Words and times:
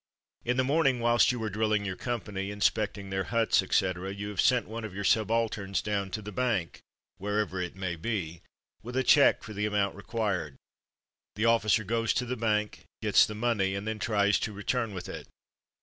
In 0.43 0.57
the 0.57 0.63
morning, 0.63 0.99
whilst 0.99 1.31
you 1.31 1.43
are 1.43 1.49
drilling 1.51 1.85
your 1.85 1.95
company, 1.95 2.49
inspecting 2.49 3.11
their 3.11 3.25
huts, 3.25 3.61
etc., 3.61 4.11
you 4.11 4.29
have 4.29 4.41
sent 4.41 4.67
one 4.67 4.83
of 4.83 4.95
your 4.95 5.03
subalterns 5.03 5.79
down 5.79 6.09
to 6.09 6.23
the 6.23 6.31
bank, 6.31 6.79
wherever 7.19 7.61
it 7.61 7.75
may 7.75 7.95
be, 7.95 8.41
with 8.81 8.97
a 8.97 9.03
cheque 9.03 9.43
for 9.43 9.53
the 9.53 9.67
amount 9.67 9.95
required. 9.95 10.55
This 11.35 11.45
officer 11.45 11.83
goes 11.83 12.13
to 12.15 12.25
the 12.25 12.35
bank, 12.35 12.85
gets 13.03 13.27
the 13.27 13.35
money, 13.35 13.75
and 13.75 13.87
then 13.87 13.99
tries 13.99 14.39
to 14.39 14.51
return 14.53 14.95
with 14.95 15.07
it. 15.07 15.27